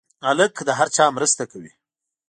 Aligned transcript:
هلک 0.27 0.53
د 0.67 0.69
هر 0.79 0.87
چا 0.95 1.05
مرسته 1.17 1.43
کوي. 1.51 1.71